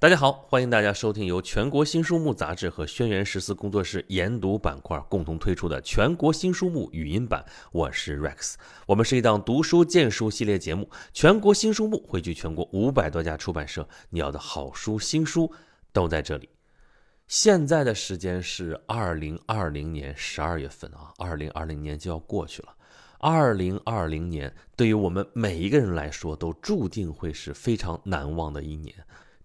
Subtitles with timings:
[0.00, 7.44] 大家好，欢迎大家收听由全国新书目杂志和轩辕十四工作室研读板块共同推出的全国新书目语音版。
[7.70, 8.54] 我是 Rex，
[8.86, 10.88] 我们是一档读书荐书系列节目。
[11.12, 15.52] 全国新书目汇聚全国五百多家出版社，你要的好书、新书
[15.92, 16.48] 都在这里。
[17.28, 22.74] 现在的时间是二零二零年十二月份啊，二零二零年就要过去了。
[23.18, 28.94] 二零二零年对于我们每一个人来说，都注定会是非常难忘的一年。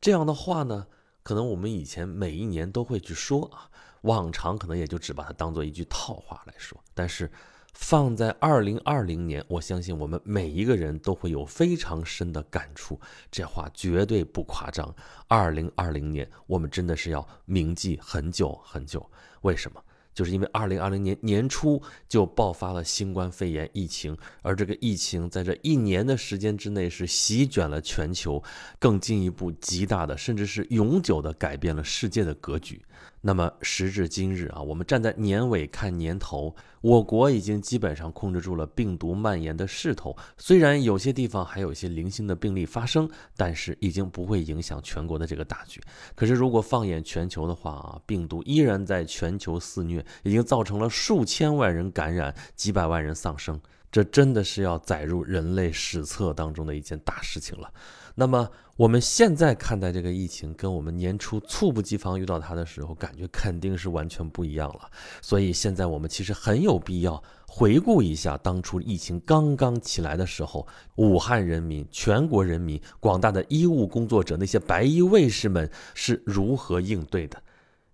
[0.05, 0.85] 这样的话呢，
[1.23, 3.67] 可能我们以前每一年都会去说啊，
[4.01, 6.79] 往常可能也就只把它当做一句套话来说。
[6.93, 7.31] 但是
[7.73, 14.95] 放在二零二零年，我相信我们每一个人都会有非常深的感触，这话绝对不夸张。
[15.27, 19.09] 二零二零年，我们真的是要铭记很久很久。
[19.41, 19.81] 为什么？
[20.15, 28.41] 就是因为二零二零年年初就爆发了新冠肺炎疫情，而这个疫情在这一年的时间之内是席卷了全球，
[28.79, 32.81] 更进一步极大的，甚至是永久的改变了世界的格局。
[33.27, 40.15] 那么时至今日啊，我们站在年尾看年头，我国已经基本上控制住了病毒蔓延的势头。
[40.37, 45.81] 虽然有些地方还有一些零星的病例发生，但是已经不会影响全国的这个大局。
[46.13, 53.59] 可是如果放眼全球的话啊，病毒依然在全球肆虐，已经造成了数千万人感染，几百万人丧生。
[53.95, 57.71] 这真的是要载入人类史册当中的一件大事情了。
[58.13, 64.91] 那么我们现在看待这个疫情，跟我们年初猝不及防遇到它的时候，感觉肯定是完全不一样了。
[65.21, 77.41] 所以现在我们其实很有必要回顾一下当初疫情刚刚起来的时候，武汉人民、全国人民、广大的医务工作者、那些白衣卫士们是如何应对的。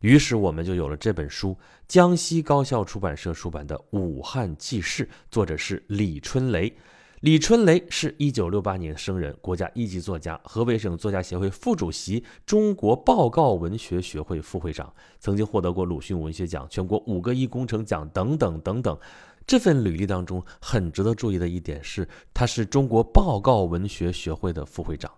[0.01, 1.55] 于是我们就有了这本书，
[1.87, 6.73] 江西高校出版社出版的《武汉纪事》，作者是李春雷。
[7.19, 18.97] 李春雷是一九六八年生人，国家一级作家，河北省作家协会副主席，中国报告文学学会副会长，曾经获得过鲁迅文学奖、全国五个一工程奖等等等等。
[19.45, 25.11] 这份履历当中很值得注意的一点是，他是中国报告文学学会的副会长。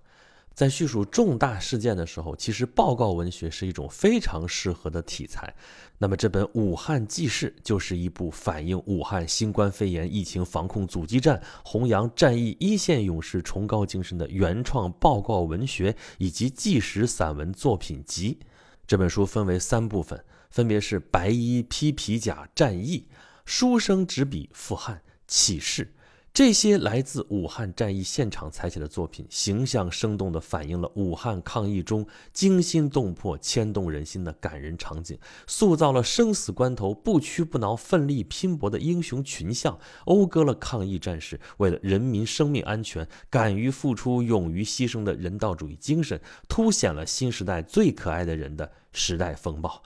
[0.53, 5.53] 在叙述重大事件的时候，其实报告文学是一种非常适合的题材。
[5.97, 18.38] 那么这本《武汉纪事》就是一部反映武汉新冠肺炎疫情防控阻击战、弘扬战役一线勇士崇高精神的原创报告文学以及纪实散文作品集。
[18.86, 23.00] 这本书分为三部分，分别是《白衣披皮甲战役》
[23.46, 25.86] 《书生执笔赴汉启事》。
[26.34, 39.78] 这些来自武汉战役现场采写的作品，形象生动地反映了武汉抗疫中惊心动魄、牵动人心的感人场景，塑造了生死关头不屈不挠、奋力拼搏的英雄群像，
[40.08, 49.84] 讴歌了抗疫战士为了人民生命安全敢于付出、勇于牺牲的人道主义精神，凸显了新时代最可爱的人的时代风暴。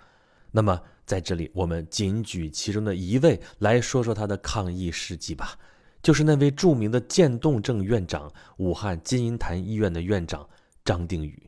[0.52, 5.60] 那么，在这里，我们仅举其中的一位来说说他的抗疫事迹吧。
[6.08, 10.48] 就是那位著名的渐冻症院长，武汉金银潭医院的院长
[10.86, 11.46] 张定宇。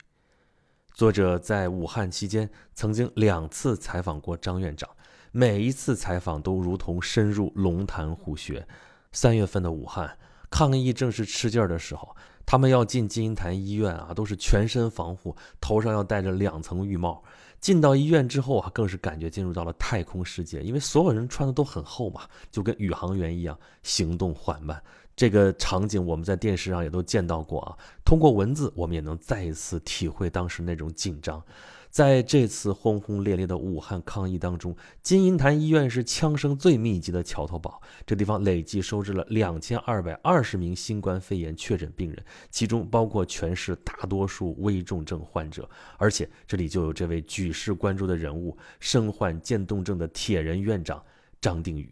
[0.93, 4.89] 作者在武汉期间曾经两次采访过张院长，
[5.31, 8.67] 每一次采访都如同深入龙潭虎穴。
[9.13, 10.17] 三月份的武汉
[10.49, 12.13] 抗疫正是吃劲儿的时候，
[12.45, 17.23] 他们要进金银潭医院啊，都是全身防护，头上要戴着两层浴帽。
[17.59, 24.81] 进到医院之后啊，更是感觉进入到了太空世界，因为所有人穿的都很厚嘛，就跟宇航员一样，行动缓慢。
[25.15, 31.43] 这个场景我们在电视上也都见到过啊，通过文字我们也能再一次体会当时那种紧张。
[31.89, 37.81] 在这次轰轰烈烈的武汉抗疫当中，金银潭医院是枪声最密集的桥头堡。
[38.05, 45.67] 这地方累计收治了两千二百二十名新冠肺炎确诊病人，其中包括全市大多数危重症患者。
[45.97, 51.03] 而且这里就有这位举世关注的人物——身患渐冻症的铁人院长
[51.41, 51.91] 张定宇。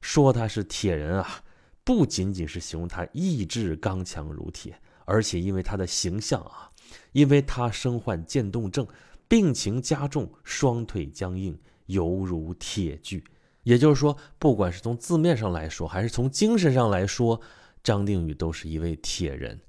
[0.00, 1.28] 说他是铁人啊，
[1.84, 6.70] 不仅仅是形容他意志刚强如铁，而且因为他的形象啊，
[7.12, 8.84] 因为他身患渐冻症。
[9.28, 13.22] 病情加重，双腿僵硬，犹如铁锯。
[13.62, 17.38] 也就是说，不管是从字面上来说，还是从精神上来说，
[17.82, 19.60] 张定宇都是一位铁人。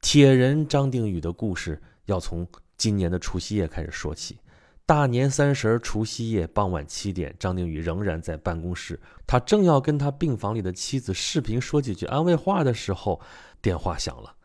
[0.00, 2.46] 铁人张定宇的故事要从
[2.78, 4.38] 今年的除夕夜开始说起。
[4.86, 13.20] 大年三十儿除夕夜傍晚七点，张定宇仍然在办公室，他正要跟他病房里的妻子视频说几句安慰话的时候，
[13.60, 14.35] 电话响了。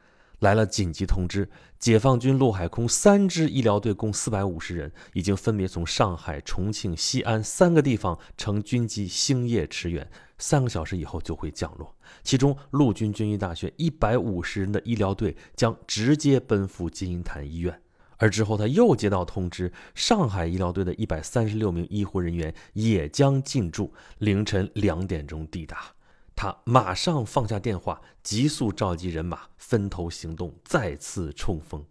[0.42, 1.48] 来了紧急通知，
[1.78, 10.10] 解放军陆海空三支医疗队共四百五十人，已经分别从上海、重庆、西安三个地方乘军机星夜驰援，
[10.40, 11.96] 三个小时以后就会降落。
[12.24, 17.80] 其中，陆军军医大学一百五十人的医疗队将直接奔赴金银潭医院。
[18.18, 25.94] 而之后他又接到通知，上海医疗队的一百三十六名医护人员也将进驻，凌晨两点钟抵达。
[26.42, 31.86] 他马上放下电话，急速召集人马，分头行动，再次冲锋。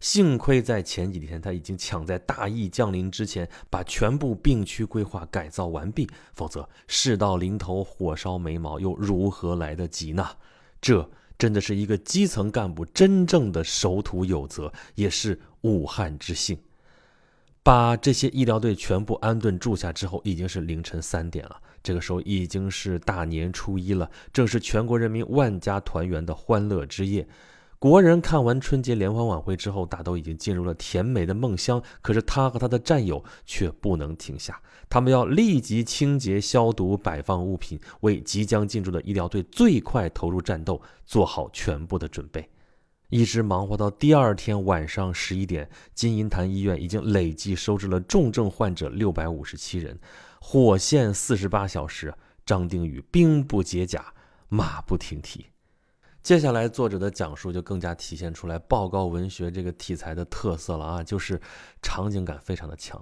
[0.00, 10.26] 幸亏在前几天，他已经抢在大疫降临之前，把全部病区规划改造完毕，否则事到临头，火烧眉毛，又如何来得及呢？
[10.80, 11.08] 这
[11.38, 16.58] 真的是一个基层干部真正的守土有责，也是武汉之幸。
[17.62, 21.60] 把这些医疗队全部安顿住下之后，已经是凌晨三点了。
[21.82, 27.26] 这个时候已经是大年初一了，正是全国人民万家团圆的欢乐之夜。
[27.78, 31.82] 国人看完春节联欢晚会之后，大都已经进入了甜美的梦乡。
[32.00, 42.48] 可是他和他的战友却不能停下，他们要立即清洁消毒、摆放物品，为即将进驻的医疗队最快投入战斗做好全部的准备。
[43.12, 50.00] 一直忙活到第二天晚上十一点，金银潭医院已经累计收治了重症患者六百五十七人。
[50.40, 52.14] 火线四十八小时，
[52.46, 54.14] 张定宇兵不解甲，
[54.48, 55.44] 马不停蹄。
[56.22, 61.38] 接下来，作者的讲述就更加体现出来报告文学这个题材的特色了啊，就是
[61.82, 62.98] 场景感非常的强。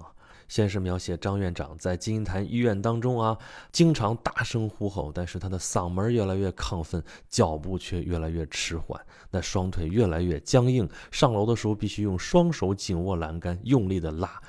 [0.51, 3.37] 先是描写张院长在金银潭医院当中啊，
[3.71, 8.99] 经常大声呼吼，但是他的嗓门越来越亢奋，脚步却越来越迟缓，
[9.29, 14.41] 那双腿越来越僵硬，上楼的时候必须用双手紧握栏杆，用力的拉，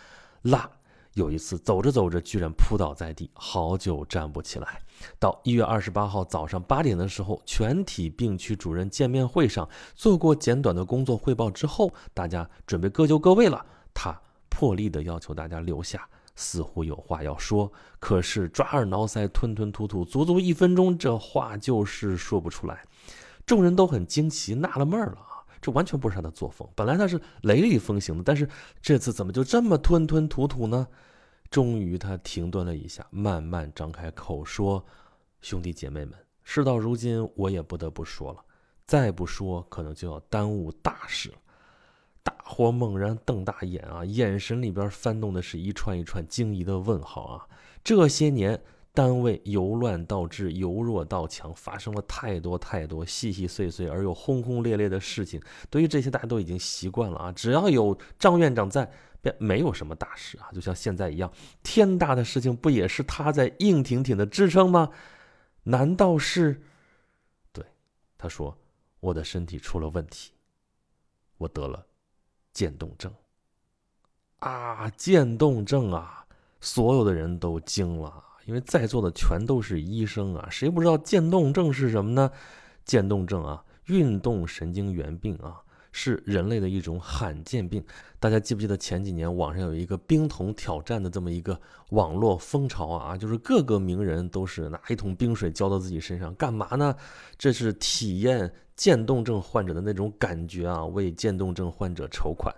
[0.43, 0.69] 拉。
[1.15, 4.83] 有一次走着走着，居然扑倒在地，好久站不起来。
[5.21, 13.65] 到一月二十八号早上八点的时候，全体病区主任见面会上做过简短的工作汇报之后，大家准备各就各位了。
[13.95, 14.21] 他
[14.63, 22.85] 破例的要求大家留下，似乎有话要说，可是抓耳挠腮，吞吞吐吐，足足一分钟，这话就是说不出来。
[23.45, 25.43] 众人都很惊奇，纳了闷了啊。
[25.61, 26.69] 这完全不是他的作风。
[26.77, 28.49] 本来他是雷厉风行的，但是
[28.81, 30.87] 这次怎么就这么吞吞吐吐呢？
[31.51, 34.87] 终于他停顿了一下，慢慢张开口说
[35.43, 38.39] ：“兄弟姐妹们，事到如今，我也不得不说了。
[38.87, 41.35] 再不说，可能就要耽误大事了。”
[42.23, 47.47] 大伙猛然瞪大眼啊，眼神里边翻动的是一串一串惊疑的问号啊！
[47.83, 48.63] 这些年。
[48.95, 55.41] 单位由乱到治，由弱到强，发生了太多太多细细碎碎而又轰轰烈烈的事情。
[55.71, 57.33] 对于这些，大家都已经习惯了啊。
[57.33, 58.93] 只要有张院长在，
[59.23, 60.53] 便没有什么大事啊。
[60.53, 61.33] 就像现在一样，
[61.63, 64.91] 天大的事情不也是他在硬挺挺的支撑吗？
[65.63, 66.61] 难道是？
[67.51, 67.65] 对，
[68.19, 68.59] 他说
[69.01, 70.33] ：“我的身体出了问题，
[71.39, 71.87] 我得了
[72.53, 73.13] 渐冻症。”
[74.41, 76.27] 啊，渐冻症啊！
[76.61, 78.25] 所有的人都惊了。
[78.45, 82.31] 因为在座的全都是医生啊，谁不知道渐冻症是什么呢？
[82.85, 87.85] 渐冻症啊，运动神经元病啊，是人类的一种罕见病。
[88.19, 91.61] 大家记不记得前几年网上有一个冰桶挑战的这么一个
[91.91, 93.17] 网络风潮啊？
[93.17, 96.95] 就是各个名人都是拿一桶冰水浇到自己身上，干嘛呢？
[97.37, 102.55] 这是体验渐冻症患者的那种感觉啊，为渐冻症患者筹款。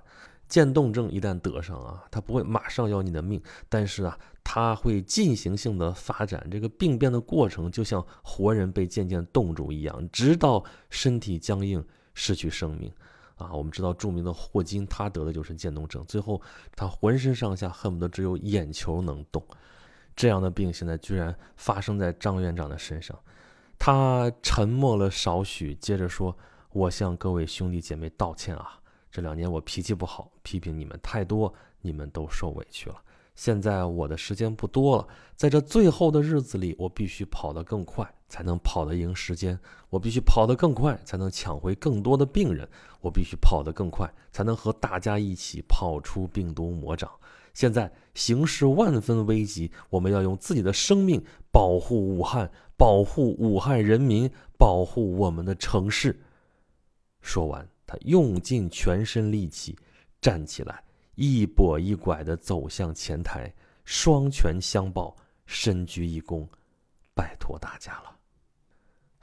[0.46, 6.46] 渐冻症一旦得上啊，它不会马上要你的命，但是啊，它会进行性的发展。
[6.50, 11.82] 这个病变的过程就像活人被渐渐冻住一样，直到身体僵硬
[12.12, 12.92] 失去生命。
[13.44, 16.41] 啊，我们知道著名的霍金，他得的就是渐冻症，最后
[16.75, 19.43] 他浑身上下恨不得只有眼球能动。
[20.17, 23.19] 这样的病现在居然发生在张院长的身上。
[23.79, 26.36] 他沉默了少许，接着说
[26.72, 32.96] ：“我向各位兄弟姐妹道歉啊。”这两年我脾气不好，批评你们太多，你们都受委屈了。
[33.34, 39.56] 现在我的时间不多了，在这最后的日子里，我必须跑得更快，才能跑得赢时间；
[39.91, 42.67] 我必须跑得更快，才能抢回更多的病人；
[43.00, 47.08] 我必须跑得更快，才能和大家一起跑出病毒魔掌。
[47.53, 56.20] 现在形势万分危急，我们要用自己的生命保护武汉，保护武汉人民，保护我们的城市。
[57.20, 57.64] 说完。
[57.86, 59.76] 他用尽全身力气
[60.19, 60.82] 站起来，
[61.17, 65.14] 一跛一拐地走向前台，双拳相抱，
[65.44, 66.48] 深鞠一躬，
[67.14, 68.13] 拜托大家了。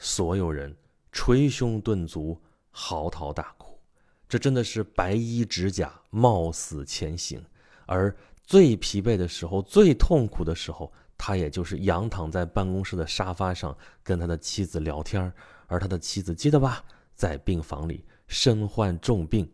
[0.03, 0.75] 所有人
[1.11, 2.41] 捶胸顿足，
[2.71, 3.79] 嚎啕大哭。
[4.27, 7.39] 这真的是白衣执甲，冒死前行。
[7.85, 15.31] 而最疲惫的时候，最痛苦的时候，他也就是仰躺在办公室的沙发上，跟他的妻子聊天
[15.67, 18.03] 而他的妻子记得吧，在病房里。
[18.25, 19.47] 身患重病，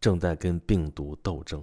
[0.00, 1.62] 正在跟病毒斗争。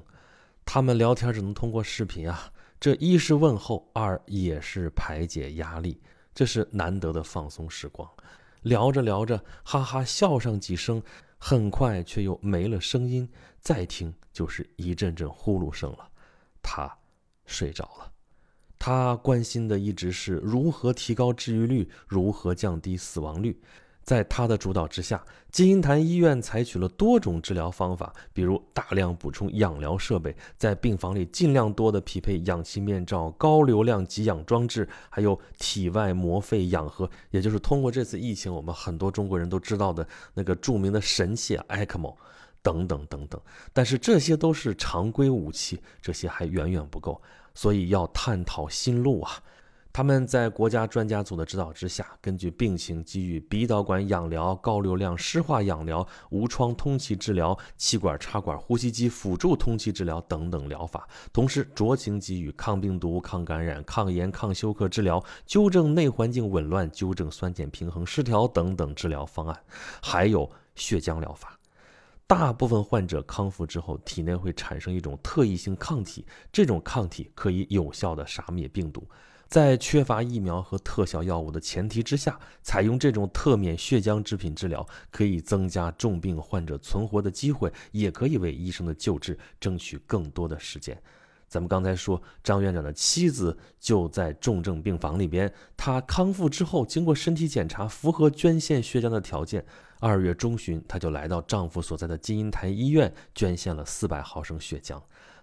[0.64, 6.00] 他们聊天只能通过视频啊，这一是问候，二也是排解压力，
[6.40, 8.10] 这是难得的放松时光。
[8.62, 11.04] 聊着聊着，哈哈笑上几声，
[11.38, 13.30] 很快却又没了声音，
[13.60, 16.10] 再听就是一阵阵呼噜声了。
[16.62, 16.98] 他
[17.46, 18.10] 睡着了。
[18.78, 23.62] 他关心的一直是如何提高治愈率，如何降低死亡率。
[24.10, 42.16] 在他的主导之下，金银潭医院采取了多种治疗方法，比如大量补充氧疗设备，在病房里尽量多的匹配氧气面罩、高流量给氧装置，还有体外膜肺氧合，也就是通过这次疫情，我们很多中国人都知道的那个著名的神器 ECMO
[42.64, 43.40] 等等等等。
[43.72, 47.22] 但是这些都是常规武器，这些还远远不够。
[47.54, 49.32] 所以要探讨新路啊！
[49.92, 69.60] 他们在国家专家组的指导之下，根据病情给予鼻导管氧疗、高流量湿化氧疗、无创通气治疗、气管插管呼吸机辅助通气治疗等等疗法，同时酌情给予抗病毒、抗感染、抗炎、抗休克治疗，纠正内环境紊乱、纠正酸碱平衡失调等等治疗方案，
[70.02, 71.60] 还有血浆疗法。
[72.28, 79.04] 大部分患者康复之后，体内会产生一种特异性抗体，这种抗体可以有效的杀灭病毒。
[79.50, 90.96] 在缺乏疫苗和特效药物的前提之下，采用这种特免血浆制品治疗，可以增加重病患者存活的机会，也可以为医生的救治争取更多的时间。
[91.48, 99.66] 咱们刚才说，张院长的妻子就在重症病房里边，她康复之后，经过身体检查，符合捐献血浆的条件。
[100.00, 105.02] 二月中旬，她就来到丈夫所在的金银潭医院，捐献了四百毫升血浆。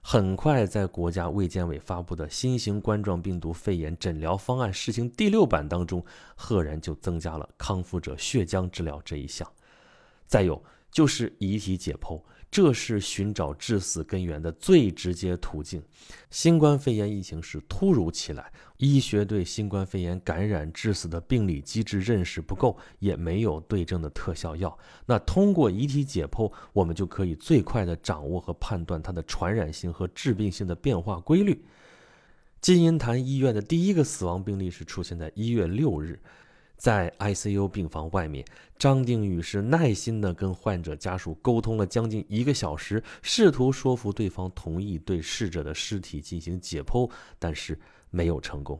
[0.09, 6.05] 很快，在国家卫健委发布的新型冠状病毒肺炎诊疗方案试行第六版当中，
[6.37, 9.51] 赫然就增加了康复者血浆治疗这一项。
[10.29, 12.23] 再有就是遗体解剖。
[12.51, 15.83] 这是寻找致死根源的最直接途径。
[16.31, 24.79] 新冠肺炎疫情是突如其来，医学对新冠肺炎感染致死的病理机制认识不够，也没有对症的特效药。
[25.05, 31.63] 那通过遗体解剖，我们就可以最快的掌握和判断它的传染性和致病性的变化规律。
[32.61, 36.19] 金银潭医院的第一个死亡病例是出现在一月六日。
[36.77, 38.45] 在 ICU 病房外面，
[38.79, 47.79] 张定宇是耐心地跟患者家属沟通了将近一个小时，试图说服对方同意对逝者的尸体进行解剖，但是
[48.11, 48.79] 没有成功。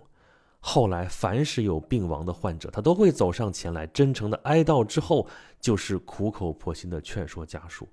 [0.61, 5.27] 后来，凡是有病亡的患者，他都会走上前来，真诚的哀悼之后，
[5.61, 7.89] 就是苦口婆心的劝说家属：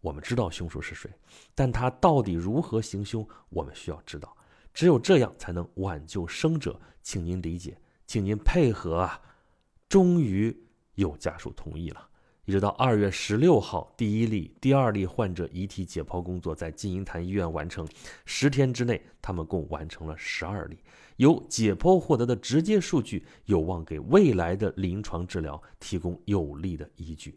[0.00, 1.10] 我们知道凶手是谁，
[1.54, 4.36] 但他到底如何行凶，我们需要知道。
[4.72, 7.76] 只有这样才能挽救生者，请您理解，
[8.06, 9.20] 请您配合啊！
[9.90, 10.56] 终于
[10.94, 12.06] 有家属同意了。
[12.46, 17.86] 一直到二月十六号，第一例、第二例患者遗体解剖工作在金银潭医院完成。
[18.24, 20.78] 十天之内，他们共完成了十二例。
[21.16, 27.36] 由解剖获得的直接数据，有望给未来的临床治疗提供有力的依据。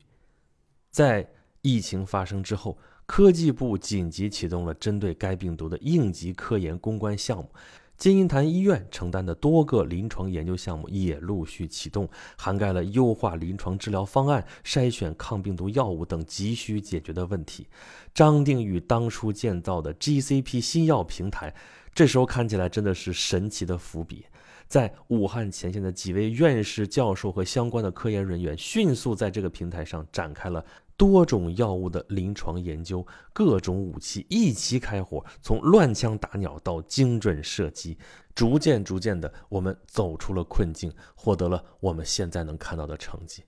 [0.90, 1.28] 在
[1.62, 7.50] 疫情发生之后，科技部紧急启动了针对该病毒的应急科研攻关项目。
[7.98, 17.68] 金银潭医院承担的多个临床研究项目也陆续启动，涵盖了优化临床治疗方案、筛选抗病毒药物等急需解决的问题。
[18.14, 21.54] 张定宇当初建造的 GCP 新药平台，
[21.94, 24.26] 这时候看起来真的是神奇的伏笔。
[24.68, 30.66] 在武汉前线的几位院士、教授和相关的科研人员，迅速在这个平台上展开了。
[30.96, 37.98] 多种药物的临床研究，各种武器一齐开火，从乱枪打鸟到精准射击，
[38.36, 43.44] 逐渐逐渐的，我们走出了困境，获得了我们现在能看到的成绩。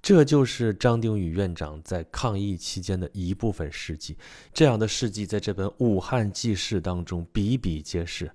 [0.00, 4.16] 这就是张定宇院长在抗疫期间的一部分事迹。
[4.54, 8.30] 这样的事迹在这本《武汉纪事》当中比比皆是。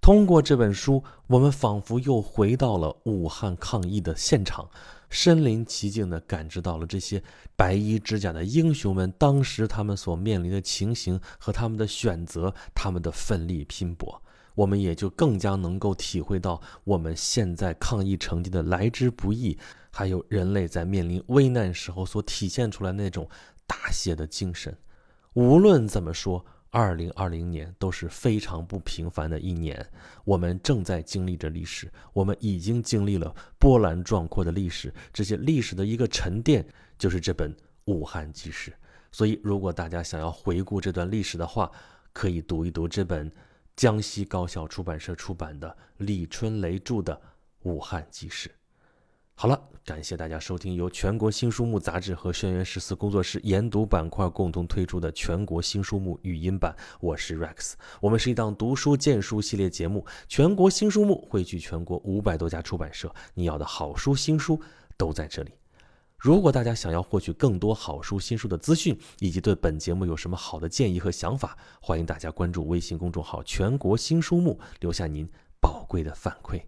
[0.00, 4.68] 通过这本书，我们仿佛又回到了武汉抗疫的现场。
[5.10, 7.22] 身临其境地感知到了这些
[7.56, 14.22] 白衣执甲的英雄们当时他们所面临的情形和他们的选择，他们的奋力拼搏，
[14.54, 19.58] 我们也就更加能够体会到我们现在抗疫成绩的来之不易，
[19.90, 23.28] 还有人类在面临危难时候所体现出来那种
[23.66, 24.76] 大写的精神。
[25.34, 26.44] 无论怎么说。
[26.74, 29.88] 二零二零年都是非常不平凡的一年，
[30.24, 36.66] 我们正在经历着历史，我们已经经历了波澜壮阔的历史，这些历史的一个沉淀
[36.98, 37.54] 就是这本
[37.84, 38.70] 《武汉纪事》。
[39.12, 41.70] 所以，如果大家想要回顾这段历史的话，
[42.12, 43.30] 可以读一读这本
[43.76, 47.14] 江西高校出版社出版的李春雷著的
[47.60, 48.48] 《武汉纪事》。
[49.36, 64.58] 好了感谢大家收听由全国新书目杂志和轩辕十四工作室研读板块共同推出的全国新书目语音版我是 rex 我们是一档读书荐书系列节目全国新书目汇聚全国五百多家出版社你要的好书新书
[64.96, 65.50] 都在这里。
[66.16, 75.28] 如果大家想要获取更多好书新书的资讯以及对本节目有什么好的建议和想法欢迎大家关注微信公众号全国新书目留下您
[75.60, 76.62] 宝贵的反馈。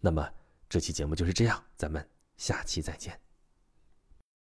[0.00, 0.28] 那么
[0.70, 3.29] 这期节目就是这样咱们下期再见。